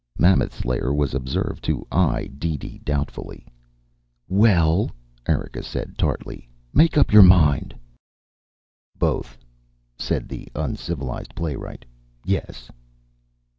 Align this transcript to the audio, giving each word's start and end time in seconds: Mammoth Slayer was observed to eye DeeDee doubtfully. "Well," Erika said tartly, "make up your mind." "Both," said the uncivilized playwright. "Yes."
Mammoth 0.17 0.55
Slayer 0.55 0.91
was 0.91 1.13
observed 1.13 1.63
to 1.65 1.85
eye 1.91 2.27
DeeDee 2.39 2.79
doubtfully. 2.79 3.45
"Well," 4.27 4.89
Erika 5.27 5.61
said 5.61 5.95
tartly, 5.95 6.49
"make 6.73 6.97
up 6.97 7.13
your 7.13 7.21
mind." 7.21 7.75
"Both," 8.97 9.37
said 9.99 10.27
the 10.27 10.47
uncivilized 10.55 11.35
playwright. 11.35 11.85
"Yes." 12.25 12.71